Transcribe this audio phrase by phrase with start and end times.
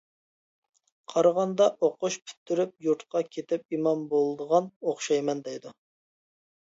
[1.13, 5.75] قارىغاندا ئوقۇش پۈتتۈرۈپ يۇرتقا كېتىپ ئىمام بولىدىغان ئوخشايمەن دەيدۇ.